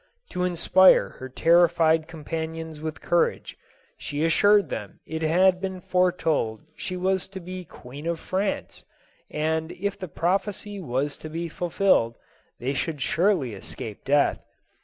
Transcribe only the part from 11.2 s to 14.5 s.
be fulfilled, they should surely escape death.